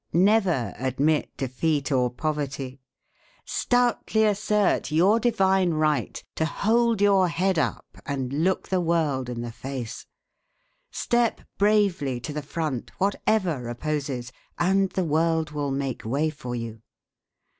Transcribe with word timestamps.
Never 0.13 0.73
admit 0.79 1.29
defeat 1.37 1.91
or 1.91 2.09
poverty. 2.09 2.81
Stoutly 3.45 4.25
assert 4.25 4.91
your 4.91 5.19
divine 5.19 5.75
right 5.75 6.23
to 6.33 6.43
hold 6.43 7.01
your 7.01 7.27
head 7.27 7.59
up 7.59 7.85
and 8.07 8.33
look 8.43 8.69
the 8.69 8.81
world 8.81 9.29
in 9.29 9.41
the 9.41 9.51
face; 9.51 10.07
step 10.89 11.41
bravely 11.59 12.19
to 12.19 12.33
the 12.33 12.41
front 12.41 12.89
whatever 12.97 13.69
opposes, 13.69 14.31
and 14.57 14.89
the 14.89 15.05
world 15.05 15.51
will 15.51 15.69
make 15.69 16.03
way 16.03 16.31
for 16.31 16.55
you. 16.55 16.81